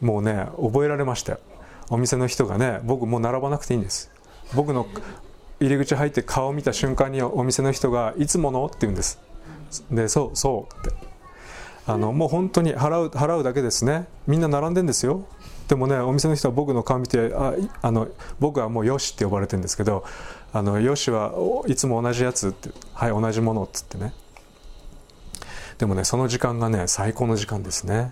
[0.02, 1.40] もうね覚えられましたよ。
[1.90, 4.12] お店の人がね僕もう並ばなくていいんです。
[4.54, 4.88] 僕の
[5.60, 9.20] 入り口入って顔を見た瞬間にお店の人が「いつもの?」って言うんです。
[9.92, 11.08] で「そうそう」って。
[11.90, 14.08] あのもう本当に払う払うだけですね。
[14.28, 15.24] みんな並んでんですよ。
[15.70, 20.04] でもねお店の人は僕の顔見てああの僕はもうよしって呼ばれてるんですけど
[20.54, 21.32] あのよしは
[21.66, 24.14] いつも同じやつってはい同じものっつってね。
[25.78, 28.12] でもねその時間がね最高の時間ですね、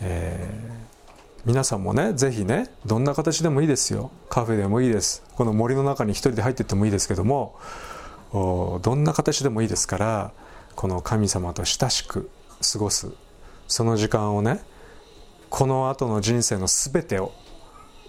[0.00, 4.10] えー、皆さんもねぜひねどんな形でもいいですよ。
[4.28, 5.22] カフェでもいいです。
[5.36, 7.58] この森の中に一人で入っていってもいいですけども
[8.32, 10.32] どんな形でもいいですから
[10.74, 12.30] この神様と親しく
[12.72, 13.12] 過ごす
[13.68, 14.60] その時間をね
[15.50, 17.32] この後の人生の全てを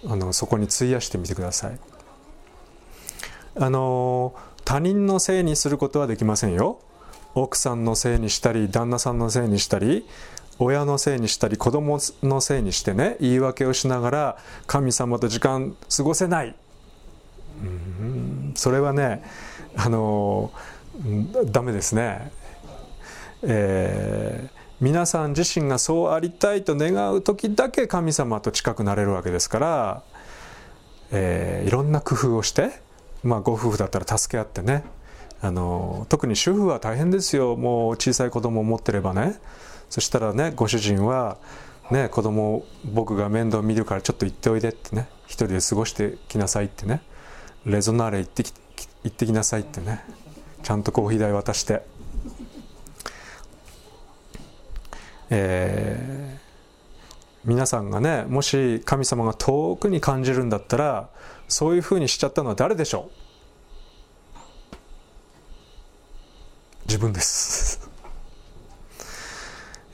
[0.06, 1.78] あのそこに費やしてみてください。
[3.58, 6.80] あの他人のせいにすることはできませんよ。
[7.34, 10.06] 奥さんのせいにしたり旦那さんのせいにしたり
[10.58, 16.54] 親のせいにしたり子供のせいにしてね言い訳をしながら神様と時間過ごせない。
[18.54, 19.22] それはね
[19.76, 20.50] あの
[21.46, 22.30] ダメですね。
[23.42, 30.02] えー皆さん自身がそうありたいと願う時だけ神様と近くなれるわけですから、
[31.10, 32.72] えー、いろんな工夫をして、
[33.24, 34.84] まあ、ご夫婦だったら助け合ってね。
[35.40, 37.56] あの特に主婦は大変ですよ。
[37.56, 39.38] もう小さい子供を持ってればね。
[39.96, 41.38] そしたらねご主人は、
[41.90, 47.00] ね、子供を僕が面倒見るからちょっと行っておいでってね一人で過ごしてきなさいってね
[47.64, 48.52] レゾナーレ行ってき
[49.04, 50.04] 行ってきなさいってね
[50.62, 51.80] ちゃんとコーヒー代渡して。
[55.30, 61.08] えー、皆さんがねもし神様が遠くに感じるんだったら
[61.48, 64.46] そういうふうにしちゃったのは誰でしょう？
[66.86, 67.85] 自分です、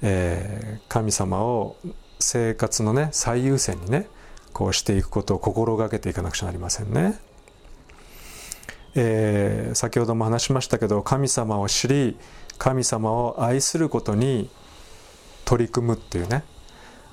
[0.03, 1.77] えー、神様を
[2.19, 4.09] 生活のね最優先にね
[4.53, 7.19] こうしていくことを心がけていかなくちゃなりませんね。
[8.95, 12.19] えー、先ほども話しましたけど神様を知り
[12.59, 14.51] 神様を愛することに
[15.47, 16.45] 取り組むっていうね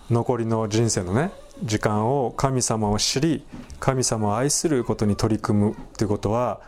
[0.10, 1.32] 残りの人生のね
[1.64, 3.46] 時間を神様を知り
[3.80, 6.60] 神様を愛することに取り組むっていうことは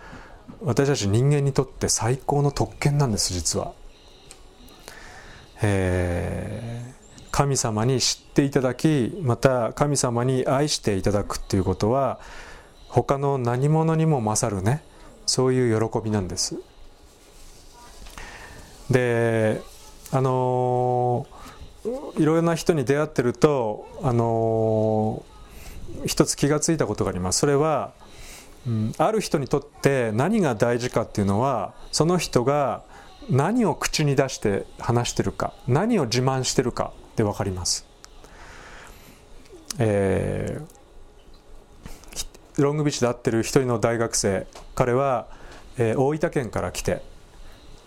[0.63, 3.73] 私たち人間にとって最高の特権なんです実は。
[5.61, 12.19] えー、神様に知っていただきまた神様に愛していただくっていうことは
[12.87, 14.83] 他の何者にも勝るね。
[15.25, 16.55] そういう喜びなんです。
[18.89, 19.61] で
[20.11, 21.25] あの
[22.17, 25.23] いろいろな人に出会ってるとあの
[26.05, 27.39] 一つ気がついたことがあります。
[27.39, 27.93] それは、
[28.67, 32.83] うん、ある人にとって何が大事かっていうのはその人が
[33.31, 37.87] 何を口に出して話してるか何を自慢してるかで分かります、
[39.79, 45.27] えー、ロングビーチで会ってる一人の大学生彼は、
[45.77, 47.01] えー、大分県から来て、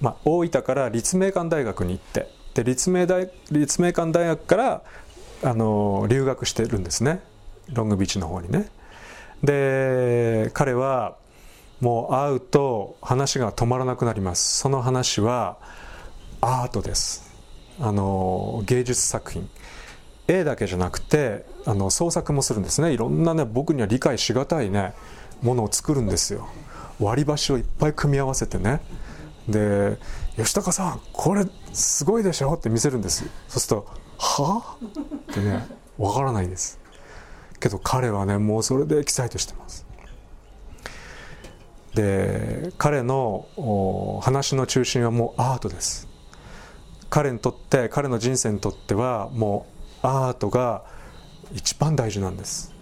[0.01, 4.83] まあ、大分から立命館大学に行ってで立命大立命館大学から
[5.43, 7.21] あの留学してるんですね。
[7.71, 8.71] ロングビーチの方にね。
[9.43, 11.17] で彼は
[11.85, 14.61] もう会うと話が止まらなくなります。
[14.61, 15.59] その話は
[16.41, 17.31] アートです。
[17.79, 19.51] あの芸術作品。
[20.27, 22.95] 絵だけじゃなくてあの創作もするんですね。
[22.95, 24.95] いろんなね僕には理解しがたいね
[25.43, 26.49] ものを作るんですよ。
[26.99, 28.81] 割り箸をいっぱい組み合わせてね。
[29.47, 29.99] で
[30.41, 31.45] 「吉高さんこれ
[31.75, 34.85] すごいでしょ?」って見せるんですそうすると「はあ?」
[35.31, 35.69] ってね
[35.99, 36.79] わからないんです。
[37.61, 39.84] けど彼はねもうそれでエキサイトしてます。
[41.95, 46.09] で彼の話の中心はもうアートです。
[47.11, 49.67] 彼にとって彼の人生にとってはも
[50.03, 50.85] うアートが
[51.53, 52.75] 一番大事なんです。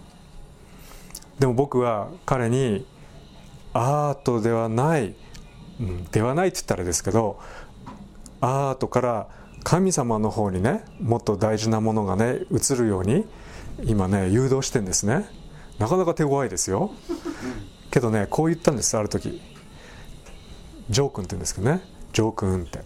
[1.37, 2.85] でも僕は彼に
[3.73, 5.15] アートではない、
[5.79, 7.39] うん、ではないって言ったらですけど
[8.41, 9.27] アートから
[9.63, 13.25] 神様の方にねもっと大事なものがね映るように
[13.83, 15.25] 今ね誘導してんですね。
[15.79, 16.91] なかなか手強いですよ。
[17.93, 19.39] けどねこう言ったんですある時。
[20.89, 21.81] ジョー君って言うんですけどね。
[22.11, 22.81] ジョー君って。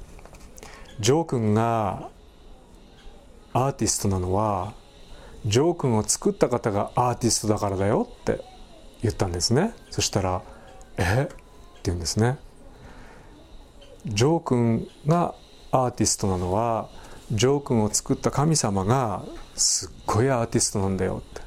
[0.99, 2.09] ジョー君が
[3.53, 4.73] アーティストなのは
[5.45, 8.43] ジョー君を作った方がアーティストだからだよって
[9.01, 9.73] 言ったんですね。
[9.91, 10.41] そしたら
[10.97, 11.23] 「え？
[11.23, 11.35] って
[11.85, 12.37] 言うんですね。
[14.05, 15.35] ジョー君が
[15.71, 16.89] アーティストなのは
[17.31, 19.23] ジョー君を作った神様が
[19.55, 21.46] すっごいアーティストなんだよって。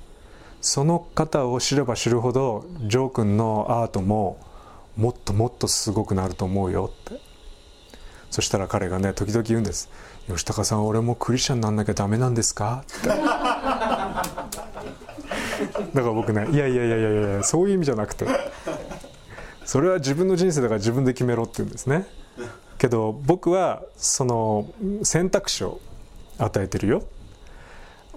[0.61, 4.39] その方を知れば知るほどジョー君のアートも
[4.97, 7.21] もっともっとすごくなると思うよって。
[8.31, 9.91] そしたら彼がね時々言うんです
[10.31, 13.09] 「吉高さん俺もクリスチャンになんなきゃダメなんですか?」って。
[13.11, 14.41] だか
[15.95, 18.27] ら僕ね「いやいやいやいやいやそういう意味じゃなくて
[19.65, 22.07] それは自分の人生だから自分で決めろ」って言うんですね。
[22.79, 24.67] けど僕はその
[25.03, 25.81] 選択肢を
[26.39, 27.03] 与えてるよ。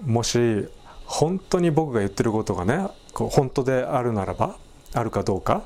[0.00, 0.68] もし
[1.04, 4.56] 本当に僕が言ってることがね本当であるならば
[4.92, 5.64] あるかどうか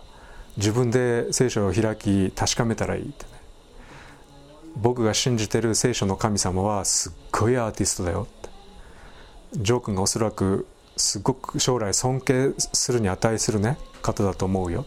[0.57, 3.31] 自分で聖書を開き確かめたらいいってね。
[4.77, 8.49] 僕が信じてる聖書の神様はすっごいアーティストだよって。
[9.53, 14.85] ジョー君がおそらくすごく将来尊敬するに値するね方だと思うよ。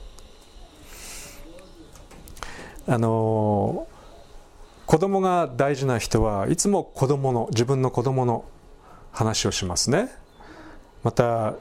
[2.88, 3.88] あの
[4.86, 8.44] 子供が大事な人はいつも子供の自分の子供の
[9.12, 10.10] 話をしますね。
[11.04, 11.56] また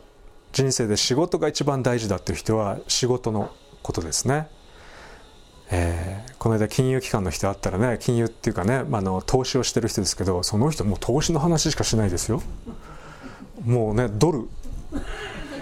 [0.52, 3.50] 人生で仕事が一番大事だっていう人は仕事の
[3.82, 4.48] ことですね、
[5.70, 12.42] えー、この間金融機関の人あったらね金融っていうかね、まあの投資をしてる人ですけどその人もう投資の話しかしないですよ。
[13.64, 14.48] もうねドル。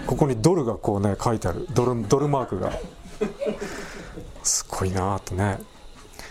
[0.07, 1.67] ここにドルがこうね書いてある。
[1.73, 2.71] ドルドルマークが。
[4.43, 5.59] すごいなとね。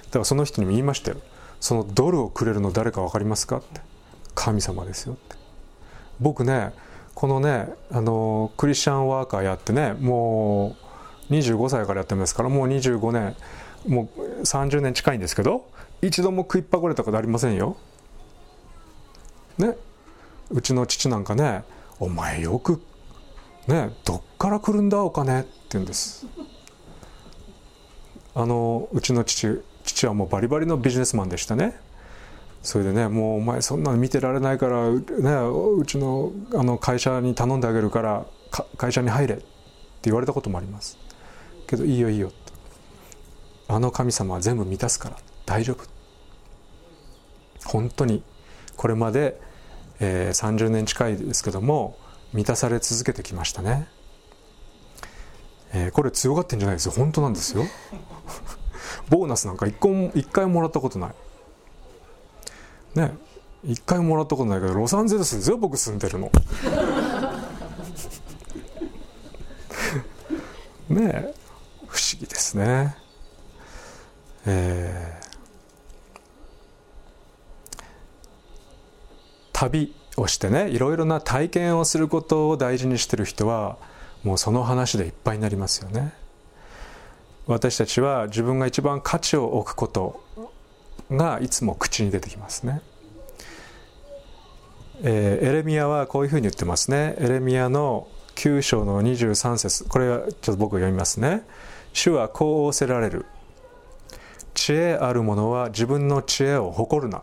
[0.07, 1.19] だからその人にも言いましたよ。
[1.61, 3.81] そのドルをくれるの誰か分かりますかって。
[4.35, 5.37] 神様ですよって。
[6.21, 6.73] 僕ね
[7.19, 10.77] このねあのクリスチャンワーカーやってねも
[11.29, 13.35] う25歳からやってますからもう25年
[13.89, 15.69] もう30年近いんですけど
[16.01, 17.77] 一度も食いっぱぐれたことありませんよ。
[19.59, 19.77] ね。
[20.51, 21.65] うちの父なんかね
[21.99, 22.81] 「お前よく
[23.67, 26.25] ねどっから来るんだお金」って言うんです。
[28.37, 31.81] あのうちの父父はもうバリバリのビジネスマンでしたね。
[32.63, 35.01] それでねもうお前そんなの見てられないから、ね、
[35.79, 38.27] うちのあの会社に頼んであげるから
[38.77, 39.45] 会社に入れって
[40.05, 40.99] 言われたこともあります。
[41.67, 42.33] けどいいよいいよ
[43.69, 45.17] あの神様は全部満たすから
[45.47, 45.85] 大丈夫。
[47.65, 48.23] 本当に
[48.77, 49.41] これまで、
[50.01, 51.99] えー、30年近いですけども
[52.33, 53.89] 満たされ続けてきましたね、
[55.73, 56.93] えー、これ強がってんじゃないですよ。
[56.93, 57.65] 本当なんですよ。
[59.11, 61.15] ボーナスなんか一個も一回もらったことない。
[62.99, 63.17] ね
[63.65, 66.31] 一回もらったことないけどロサンゼルスですよ僕住んでるの。
[70.89, 71.35] ねえ
[71.87, 72.97] 不思議ですね。
[74.47, 75.27] えー、
[79.53, 83.77] 旅をしてねいろいろな体験をすることを大事にしてる人は
[84.23, 86.13] もうその話でいっぱいになりますよね。
[87.47, 90.23] 私たちは自分が一番価値を置くこと
[91.11, 92.83] がいつも口に出てきますね、
[95.03, 97.15] えー、エレミアはこういうふうに言ってますね。
[97.19, 99.85] エレミアの9章の23節。
[99.85, 101.43] これはちょっと僕読みますね。
[101.93, 103.27] 主はこう仰せられる。
[104.55, 107.23] 知恵ある者は自分の知恵を誇るな。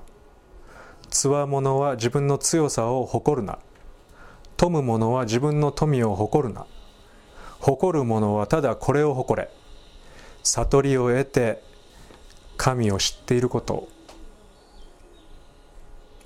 [1.09, 3.59] つわものは自分の強さを誇るな。
[4.55, 6.65] 富む者は自分の富を誇るな。
[7.59, 9.49] 誇る者はただこれを誇れ。
[10.43, 11.61] 悟りを得て
[12.57, 13.87] 神を知っていること。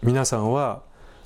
[0.01, 0.81] 皆さんは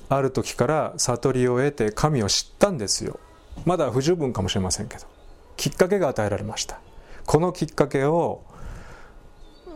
[0.08, 3.20] ある時から悟りを得て神を知ったんですよ。
[3.64, 5.04] まだ不十分かもしれませんけど。
[5.56, 6.80] きっかけが与えられました。
[7.26, 8.42] このきっかけを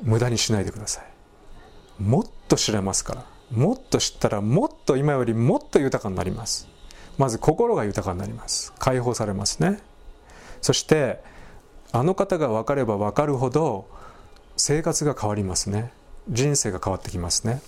[0.03, 2.03] 無駄にしないでください。
[2.03, 3.24] もっと知れますから。
[3.51, 6.68] もっと知ったらもっと今よりもっと豊かになります。
[7.16, 8.72] まず心が豊かになります。
[8.79, 9.81] 解放されますね。
[10.61, 11.22] そして
[11.93, 13.89] あの方が分かれば分かるほど
[14.59, 15.93] 生活が変わりますね。
[16.29, 17.63] 人生が変わってきますね。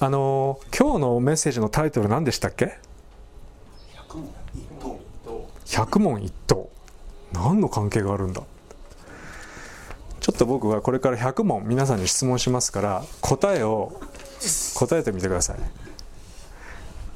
[0.00, 2.76] あの今日のメッセージのタイトル何でしたっけ？
[5.66, 6.68] 百問一答。
[7.32, 8.42] 何の関係があるんだ？
[10.20, 14.00] ちょっと僕はこれから100問皆さんに質問しますから答えを
[14.74, 15.58] 答えてみてください。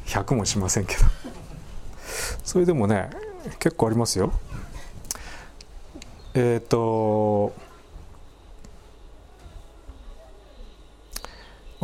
[0.07, 1.03] 100問しませんけど。
[2.45, 3.11] それでもね
[3.59, 4.33] 結構ありますよ。
[6.35, 7.53] えっ、ー、と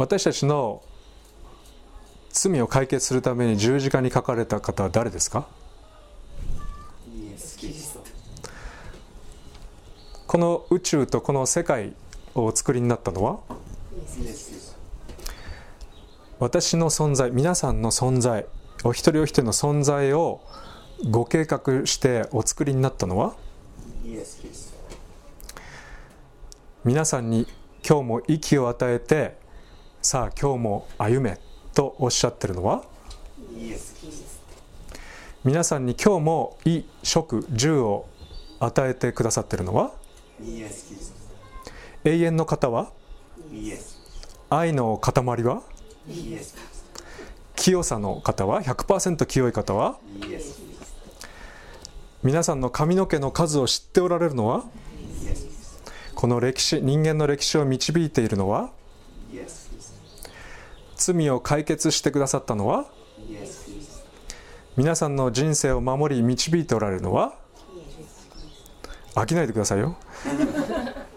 [0.01, 0.83] 私たちの
[2.31, 5.47] 罪を解決するために十字架に書かれた方は誰ですか？
[10.27, 11.93] この宇宙とこの世界
[12.35, 13.41] をお作りになったのは？
[16.39, 18.47] 私の存在皆さんの存在
[18.85, 20.41] お一人お一人の存在を
[21.11, 23.35] ご計画してお作りになったのは？
[26.87, 27.47] 皆さんに
[27.87, 29.39] 今日も息を与えて
[30.03, 31.39] さあ今日も歩め
[31.75, 32.83] とおっしゃってるのは？
[35.45, 38.07] 皆さんに今日も衣食住を
[38.61, 39.93] 与えてくださってるのは？
[42.05, 42.91] 永遠の方は？
[44.49, 45.63] 愛の塊は？
[47.55, 49.99] 清さの方は？100%清い方は？
[52.23, 54.65] 皆さんの髪の毛の数を知っておられるのは？
[56.15, 58.71] この歴史人間の歴史を導いているのは？
[61.01, 62.85] 罪を解決してくださったのは？
[64.77, 67.35] 皆さんの人生を守り導いておられるのは？
[69.15, 69.97] 飽きないでくださいよ。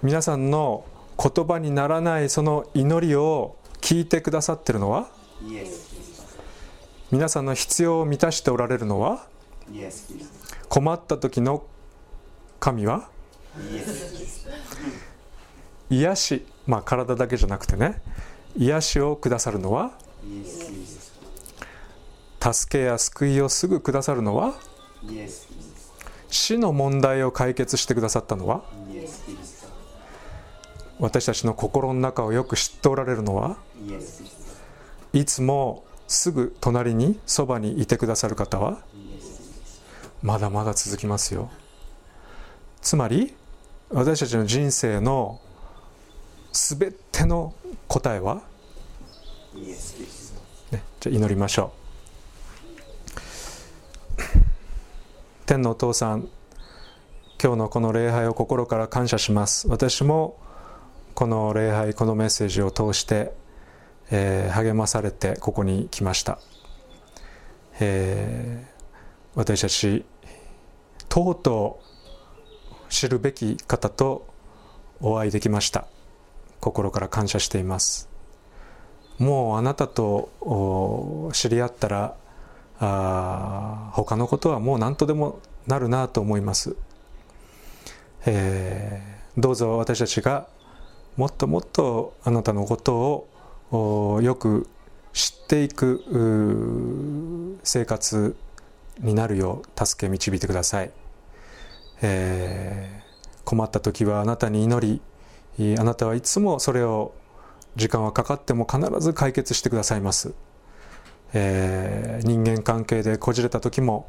[0.02, 0.86] 皆さんの
[1.22, 5.10] 言葉にならないその祈りを聞いてくださってるのは？
[7.12, 9.28] 皆さんの必要を満たしておられるのは？
[10.70, 11.66] 困った時の
[12.60, 13.10] 神は？
[15.90, 16.46] 癒し。
[16.66, 18.02] まあ体だけじゃなくてね。
[18.58, 19.92] 癒しをくださるのは？
[22.40, 24.54] 助けや救いをすぐくださるのは？
[26.30, 28.64] 死の問題を解決してくださったのは？
[31.00, 33.58] 私たちの心の中をよく知っておられるのは？
[35.14, 38.80] いつもすぐ隣にそばにいてくださる方は？
[40.22, 41.50] まだまだ続きますよ。
[42.82, 43.34] つまり
[43.90, 45.40] 私たちの人生の
[46.54, 47.54] 全ての
[47.88, 48.44] 答えは、
[50.72, 51.84] ね、じゃ祈りましょう。
[55.48, 56.30] 天のお父さん
[57.42, 59.68] 今日のこの礼拝を心から感謝します。
[59.68, 60.38] 私も
[61.16, 63.34] この礼拝このメッセージを通して、
[64.12, 66.40] えー、励まされてここに来ました、
[67.80, 68.84] えー、
[69.36, 70.06] 私たち
[71.10, 71.80] とうと
[72.90, 74.28] う知るべき方と
[75.02, 75.88] お会いできました。
[76.64, 78.10] 心から感謝しています。
[79.20, 82.16] もうあなたと知り合ったら
[82.80, 86.76] あ他のことはもう何とでもなるなと思います、
[88.26, 90.48] えー、どうぞ私たちが
[91.16, 93.28] もっともっとあなたのこと
[93.72, 94.68] をよく
[95.14, 98.36] 知っていく生活
[99.00, 100.92] になるよう助け導いてください、
[102.02, 105.02] えー、困った時はあなたに祈り
[105.80, 107.14] あなたはいつもそれを
[107.76, 110.34] 時間はかかっても必ず解決してくださいます。
[111.34, 114.08] えー、人間関係でこじれた時も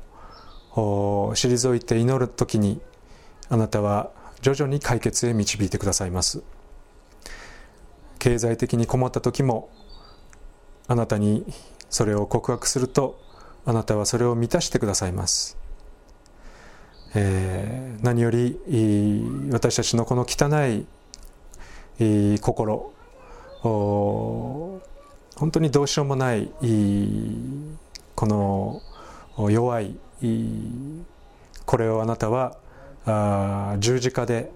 [0.73, 2.81] 退いて祈る時に
[3.49, 4.11] あなたは
[4.43, 6.43] 徐々に解決へ導いてくださいます。
[8.19, 9.69] 経済的に困った時も
[10.89, 11.45] あなたに
[11.91, 13.21] それを告白すると
[13.67, 15.59] あなたはそれを満たしてくださいます、
[17.15, 18.59] えー、何より
[19.53, 20.87] 私たちのこの汚い、
[21.99, 22.93] 心。
[23.63, 24.81] 本
[25.51, 26.51] 当にどうしようもない
[28.15, 28.83] この
[29.51, 29.97] 弱い
[31.67, 32.57] これをあなたは
[33.79, 34.51] 十字架で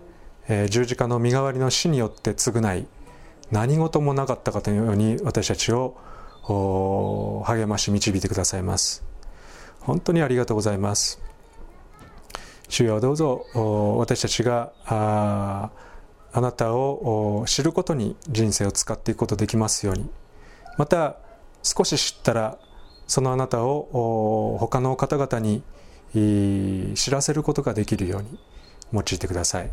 [0.68, 2.86] 十字架の身代わりの死によって償い
[3.50, 5.96] 何事もなかったかというように私たちを
[7.46, 9.02] 励まし導いてくださいます。
[9.80, 11.20] 本当にありがとうございます。
[12.68, 13.46] 主よどうぞ
[13.98, 15.70] 私たちが
[16.32, 20.08] あなたを知ることに人生を使っていくことできますように。
[20.76, 21.16] また
[21.62, 22.58] 少し知ったら
[23.06, 25.62] そのあなたを他の方々に
[26.94, 28.38] 知らせることができるように
[28.92, 29.70] 用いてください、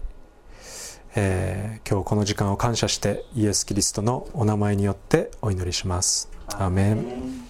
[1.16, 6.30] えー、今日この時間を感謝してイエス・キリストのお名前によってお祈りします。
[6.48, 7.46] アーメン。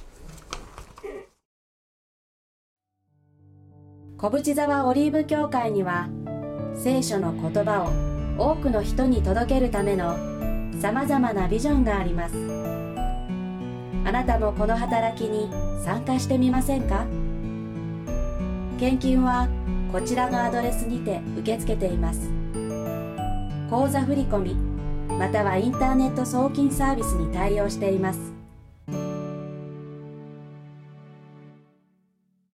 [4.18, 6.10] 小淵沢オリーブ教会には
[6.76, 10.18] 聖書の言葉を多くの人に届けるための
[10.82, 12.36] さまざまなビジョンがあります。
[14.06, 15.50] あなたもこの働きに
[15.84, 17.06] 参加してみませんか？
[18.78, 19.48] 献金は
[19.92, 22.30] こちらのアドレスにて受け付けています。
[23.70, 24.56] 口座振込
[25.18, 28.20] またはインターネット送金サービスに対応しています。